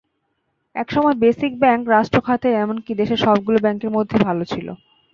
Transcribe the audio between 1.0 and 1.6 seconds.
basic